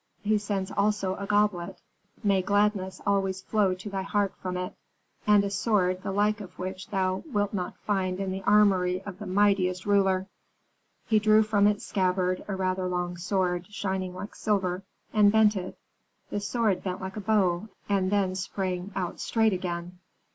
He 0.23 0.39
sends 0.39 0.71
also 0.71 1.13
a 1.17 1.27
goblet, 1.27 1.77
may 2.23 2.41
gladness 2.41 3.01
always 3.05 3.41
flow 3.43 3.75
to 3.75 3.87
thy 3.87 4.01
heart 4.01 4.33
from 4.41 4.57
it! 4.57 4.73
and 5.27 5.43
a 5.43 5.51
sword 5.51 6.01
the 6.01 6.11
like 6.11 6.41
of 6.41 6.57
which 6.57 6.89
thou 6.89 7.23
wilt 7.31 7.53
not 7.53 7.77
find 7.77 8.19
in 8.19 8.31
the 8.31 8.41
armory 8.41 9.03
of 9.03 9.19
the 9.19 9.27
mightiest 9.27 9.85
ruler." 9.85 10.25
He 11.05 11.19
drew 11.19 11.43
from 11.43 11.67
its 11.67 11.85
scabbard 11.85 12.43
a 12.47 12.55
rather 12.55 12.87
long 12.87 13.15
sword, 13.15 13.67
shining 13.71 14.15
like 14.15 14.33
silver, 14.33 14.81
and 15.13 15.31
bent 15.31 15.55
it. 15.55 15.77
The 16.31 16.39
sword 16.39 16.81
bent 16.81 16.99
like 16.99 17.17
a 17.17 17.21
bow, 17.21 17.69
and 17.87 18.09
then 18.11 18.33
sprang 18.33 18.91
out 18.95 19.19
straight 19.19 19.53
again. 19.53 19.99